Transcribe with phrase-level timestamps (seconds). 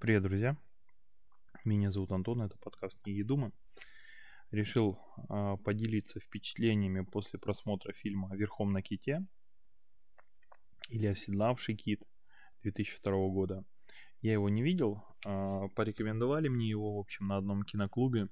[0.00, 0.56] Привет, друзья.
[1.64, 3.50] Меня зовут Антон, это подкаст «Книги Думы».
[4.52, 4.96] Решил
[5.28, 9.22] э, поделиться впечатлениями после просмотра фильма «Верхом на ките»
[10.88, 12.04] или «Оседлавший кит»
[12.62, 13.64] 2002 года.
[14.22, 18.28] Я его не видел, э, порекомендовали мне его, в общем, на одном киноклубе.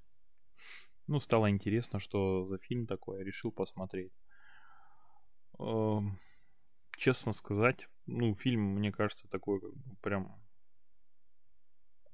[1.08, 4.12] Ну, стало интересно, что за фильм такой, решил посмотреть.
[5.58, 5.98] Э,
[6.96, 10.45] честно сказать, ну, фильм, мне кажется, такой, как бы, прям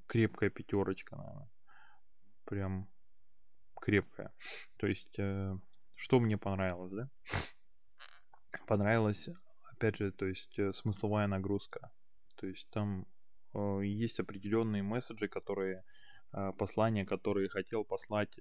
[0.07, 1.51] крепкая пятерочка, наверное.
[2.45, 2.89] Прям
[3.81, 4.33] крепкая.
[4.77, 5.57] То есть, э,
[5.95, 7.11] что мне понравилось, да?
[8.67, 9.29] Понравилось,
[9.71, 11.91] опять же, то есть, э, смысловая нагрузка.
[12.37, 13.07] То есть, там
[13.55, 15.85] э, есть определенные месседжи, которые,
[16.33, 18.39] э, послания, которые хотел послать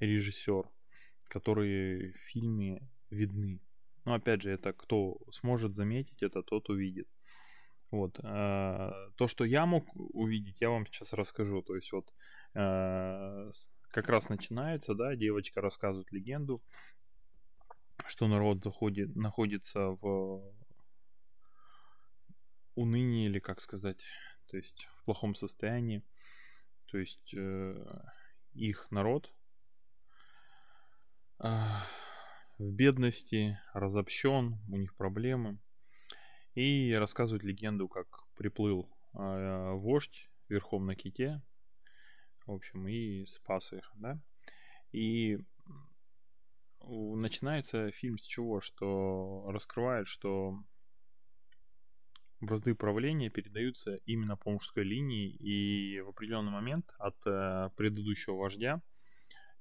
[0.00, 0.70] режиссер,
[1.28, 3.60] которые в фильме видны.
[4.04, 7.08] Но опять же, это кто сможет заметить, это тот увидит.
[7.90, 8.18] Вот.
[8.22, 11.62] Э, то, что я мог увидеть, я вам сейчас расскажу.
[11.62, 12.12] То есть вот
[12.54, 13.52] э,
[13.90, 16.62] как раз начинается, да, девочка рассказывает легенду,
[18.06, 20.54] что народ заходит, находится в
[22.76, 24.04] унынии или как сказать,
[24.46, 26.02] то есть в плохом состоянии.
[26.86, 27.74] То есть э,
[28.52, 29.32] их народ
[32.60, 35.58] в бедности, разобщен, у них проблемы.
[36.54, 41.42] И рассказывают легенду, как приплыл э, вождь верхом на ките,
[42.46, 44.20] в общем, и спас их, да.
[44.92, 45.38] И
[46.82, 48.60] начинается фильм с чего?
[48.60, 50.58] Что раскрывает, что
[52.40, 58.82] бразды правления передаются именно по мужской линии, и в определенный момент от э, предыдущего вождя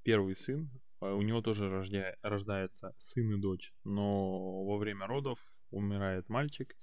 [0.04, 2.16] первый сын а у него тоже рождя...
[2.22, 5.40] рождается сын и дочь, но во время родов
[5.72, 6.76] умирает мальчик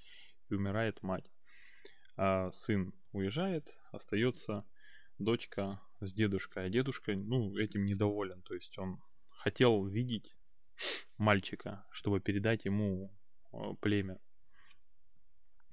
[0.49, 1.31] и умирает мать.
[2.17, 4.65] А сын уезжает, остается
[5.19, 10.37] дочка с дедушкой, а дедушка, ну, этим недоволен, то есть он хотел видеть
[11.17, 13.15] мальчика, чтобы передать ему
[13.53, 14.19] а, племя.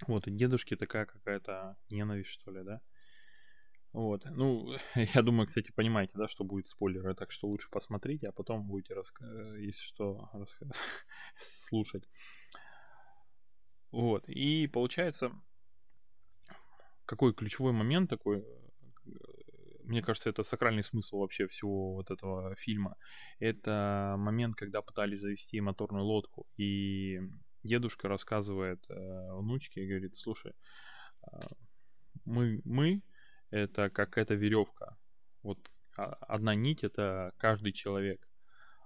[0.07, 2.81] Вот, и дедушке такая какая-то ненависть, что ли, да?
[3.93, 4.25] Вот.
[4.25, 8.67] Ну, я думаю, кстати, понимаете, да, что будет спойлеры, так что лучше посмотрите, а потом
[8.67, 9.25] будете, раска...
[9.57, 10.29] если что,
[11.43, 12.09] слушать.
[13.93, 14.27] Вот.
[14.27, 15.31] И получается,
[17.05, 18.43] какой ключевой момент такой, э,
[19.83, 22.97] мне кажется, это сакральный смысл вообще всего вот этого фильма.
[23.37, 27.21] Это момент, когда пытались завести моторную лодку, и
[27.61, 30.53] дедушка рассказывает э, внучке и говорит, слушай,
[31.31, 31.37] э,
[32.25, 33.03] мы, мы
[33.51, 34.97] это как эта веревка.
[35.43, 35.59] Вот
[35.95, 38.27] одна нить это каждый человек.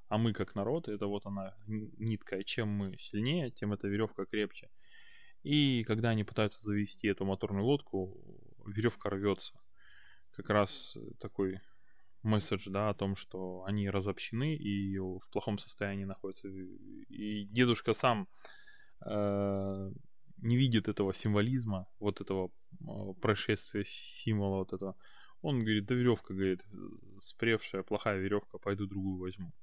[0.09, 2.43] А мы как народ, это вот она нитка.
[2.43, 4.69] Чем мы сильнее, тем эта веревка крепче.
[5.47, 8.17] И когда они пытаются завести эту моторную лодку,
[8.65, 9.53] веревка рвется.
[10.31, 11.61] Как раз такой
[12.21, 16.49] месседж, да, о том, что они разобщены и в плохом состоянии находятся.
[16.49, 18.27] И дедушка сам
[19.05, 19.91] э,
[20.41, 22.51] не видит этого символизма, вот этого
[22.85, 24.97] а, происшествия, символа вот этого.
[25.41, 26.65] Он говорит, да веревка, говорит,
[27.21, 29.53] спревшая, плохая веревка, пойду другую возьму.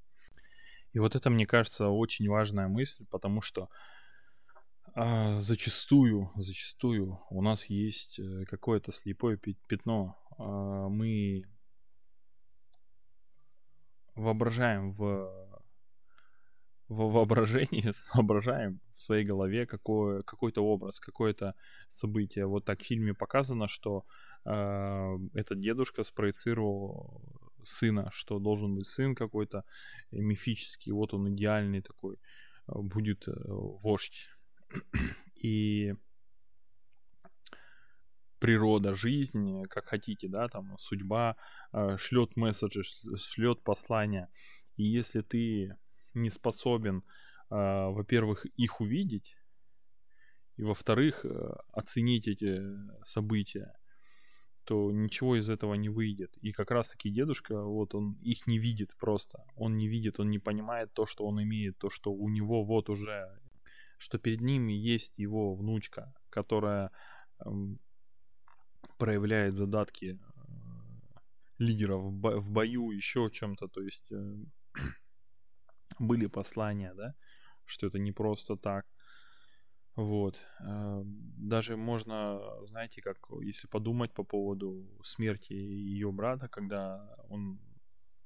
[0.94, 3.68] И вот это, мне кажется, очень важная мысль, потому что
[4.94, 9.36] а, зачастую, зачастую у нас есть э, какое-то слепое
[9.68, 10.16] пятно.
[10.38, 11.44] А, мы
[14.14, 15.44] воображаем в
[16.88, 21.54] в воображении воображаем в своей голове какой, какой-то образ, какое-то
[21.88, 22.46] событие.
[22.46, 24.04] Вот так в фильме показано, что
[24.44, 27.22] э, этот дедушка спроецировал
[27.64, 29.64] сына, что должен быть сын какой-то
[30.10, 34.28] мифический, вот он идеальный такой, э, будет э, вождь.
[35.42, 35.94] И
[38.38, 41.36] природа, жизнь, как хотите, да, там судьба
[41.72, 42.82] э, шлет месседжи,
[43.16, 44.28] шлет послания.
[44.76, 45.76] И если ты
[46.14, 47.02] не способен, э,
[47.50, 49.36] во-первых, их увидеть,
[50.56, 51.28] и во-вторых, э,
[51.72, 52.60] оценить эти
[53.02, 53.72] события,
[54.64, 56.36] то ничего из этого не выйдет.
[56.42, 59.44] И как раз-таки дедушка, вот он их не видит просто.
[59.56, 62.88] Он не видит, он не понимает то, что он имеет, то, что у него вот
[62.88, 63.40] уже,
[63.98, 66.90] что перед ним есть его внучка, которая
[67.44, 67.50] э,
[68.98, 70.34] проявляет задатки э,
[71.58, 73.68] лидеров в, в бою, еще чем-то.
[73.68, 74.34] То есть э,
[75.98, 77.14] были послания, да,
[77.64, 78.86] что это не просто так.
[79.96, 80.36] Вот.
[80.60, 87.58] Э, даже можно, знаете, как если подумать по поводу смерти ее брата, когда он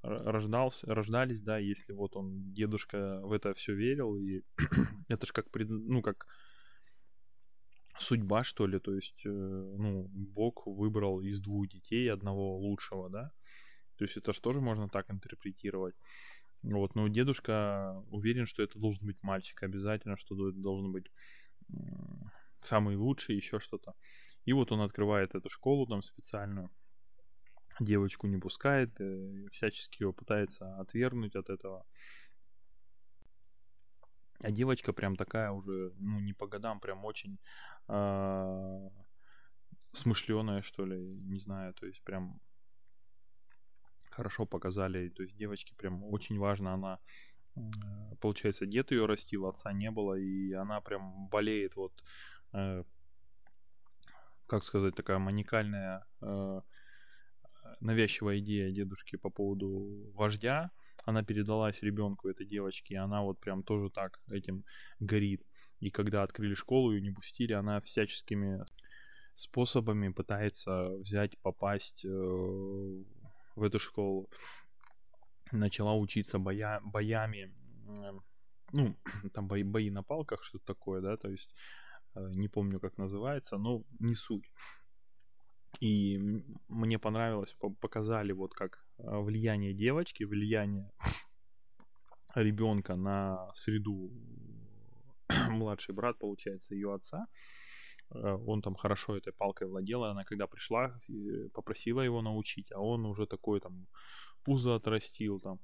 [0.02, 4.42] рождался, рождались, да, если вот он, дедушка, в это все верил, и
[5.08, 6.26] это же как, ну, как
[7.98, 13.32] судьба, что ли, то есть, э, ну, Бог выбрал из двух детей одного лучшего, да,
[13.96, 15.96] то есть это же тоже можно так интерпретировать.
[16.62, 21.06] Вот, но дедушка уверен, что это должен быть мальчик обязательно, что это должен быть
[22.60, 23.94] самый лучший, еще что-то.
[24.44, 26.70] И вот он открывает эту школу там специальную,
[27.80, 31.84] девочку не пускает, э, всячески его пытается отвергнуть от этого.
[34.40, 37.38] А девочка прям такая уже, ну, не по годам, прям очень
[37.88, 38.90] э,
[39.92, 42.40] смышленая, что ли, не знаю, то есть прям
[44.10, 45.08] хорошо показали.
[45.08, 46.98] То есть девочке прям очень важно, она,
[48.20, 51.92] получается, дед ее растил, отца не было, и она прям болеет вот,
[52.52, 52.84] э,
[54.46, 56.60] как сказать, такая маникальная э,
[57.80, 60.70] навязчивая идея дедушки по поводу вождя,
[61.04, 64.64] она передалась ребенку этой девочки, и она вот прям тоже так этим
[65.00, 65.42] горит.
[65.80, 68.64] И когда открыли школу и не пустили, она всяческими
[69.36, 74.28] способами пытается взять, попасть э, в эту школу.
[75.52, 77.54] Начала учиться боя, боями,
[78.72, 78.96] ну,
[79.32, 81.54] там бои, бои на палках, что-то такое, да, то есть
[82.14, 84.50] э, не помню, как называется, но не суть.
[85.80, 86.18] И
[86.68, 90.90] мне понравилось, показали вот как э, влияние девочки, влияние
[92.34, 94.10] ребенка на среду
[95.50, 97.26] младший брат, получается, ее отца.
[98.10, 100.98] Э, он там хорошо этой палкой владел, и она когда пришла,
[101.52, 103.86] попросила его научить, а он уже такой там
[104.44, 105.60] пузо отрастил, там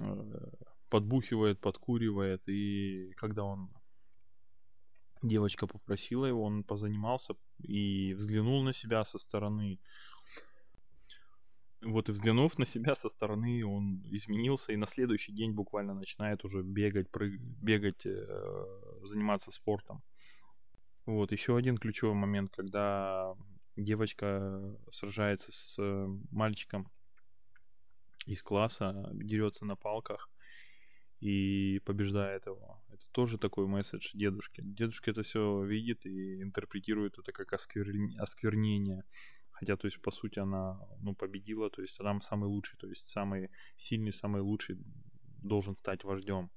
[0.00, 0.50] э,
[0.88, 3.70] подбухивает, подкуривает, и когда он
[5.28, 9.78] девочка попросила его, он позанимался и взглянул на себя со стороны.
[11.82, 16.44] Вот и взглянув на себя со стороны, он изменился и на следующий день буквально начинает
[16.44, 17.40] уже бегать, прыг...
[17.40, 20.02] бегать, э, заниматься спортом.
[21.04, 23.34] Вот еще один ключевой момент, когда
[23.76, 25.78] девочка сражается с
[26.30, 26.90] мальчиком
[28.26, 30.28] из класса, дерется на палках
[31.20, 32.82] и побеждает его.
[32.88, 34.62] Это тоже такой месседж дедушки.
[34.64, 39.04] Дедушка это все видит и интерпретирует это как осквернение, осквернение.
[39.50, 43.08] Хотя, то есть, по сути, она, ну, победила, то есть, она самый лучший, то есть,
[43.08, 44.76] самый сильный, самый лучший
[45.42, 46.50] должен стать вождем.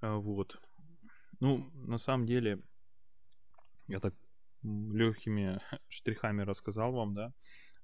[0.00, 0.60] А, вот.
[1.40, 2.62] Ну, на самом деле,
[3.88, 4.14] я так
[4.62, 7.32] легкими штрихами рассказал вам, да,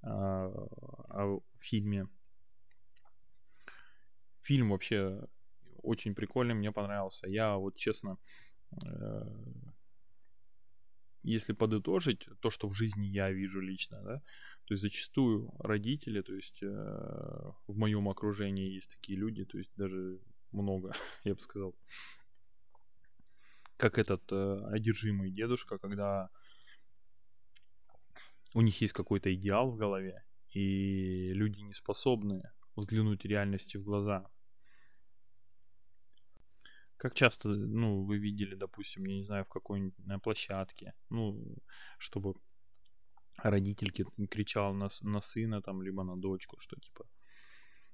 [0.03, 2.07] а, о фильме
[4.49, 5.21] Фильм вообще
[5.83, 7.29] очень прикольный, мне понравился.
[7.29, 8.17] Я вот честно,
[8.83, 9.23] э,
[11.23, 14.23] если подытожить то, что в жизни я вижу лично, да,
[14.65, 19.71] то есть зачастую родители, то есть э, в моем окружении есть такие люди, то есть
[19.77, 20.19] даже
[20.51, 20.95] много,
[21.25, 21.75] я бы сказал,
[23.77, 26.31] как этот э, одержимый дедушка, когда
[28.55, 30.25] у них есть какой-то идеал в голове,
[30.55, 34.27] и люди не способны взглянуть реальности в глаза.
[36.99, 41.57] Как часто, ну, вы видели, допустим, я не знаю, в какой-нибудь площадке, ну,
[41.99, 42.35] чтобы
[43.43, 43.93] родитель
[44.29, 47.07] кричал на, на сына там, либо на дочку, что типа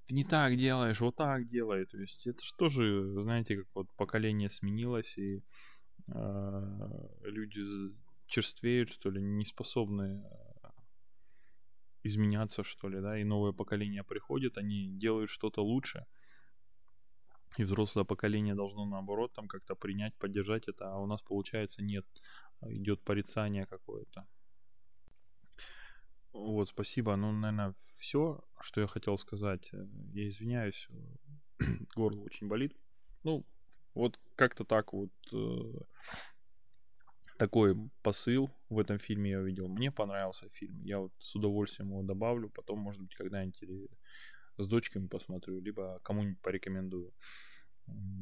[0.07, 1.87] ты не так делаешь, вот так делай.
[1.87, 5.43] То есть это что же, знаете, как вот поколение сменилось, и
[6.09, 7.63] э, люди
[8.27, 10.25] черствеют, что ли, не способны
[10.63, 10.73] а,
[12.03, 16.07] изменяться, что ли, да, и новое поколение приходит, они делают что-то лучше,
[17.57, 22.05] и взрослое поколение должно наоборот там как-то принять, поддержать это, а у нас получается нет,
[22.61, 24.27] а идет порицание какое-то.
[26.33, 27.15] Вот, спасибо.
[27.17, 29.69] Ну, наверное, все, что я хотел сказать.
[29.73, 30.89] Э, я извиняюсь,
[31.95, 32.77] горло очень болит.
[33.23, 33.47] Ну,
[33.95, 35.73] вот как-то так вот э,
[37.39, 39.69] такой посыл в этом фильме я увидел.
[39.69, 40.83] Мне понравился фильм.
[40.83, 42.51] Я вот с удовольствием его добавлю.
[42.51, 43.63] Потом, может быть, когда-нибудь
[44.59, 47.13] с дочками посмотрю, либо кому-нибудь порекомендую.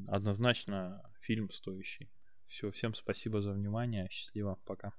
[0.08, 2.10] Однозначно фильм стоящий.
[2.46, 4.08] Все, всем спасибо за внимание.
[4.10, 4.92] Счастливо, пока.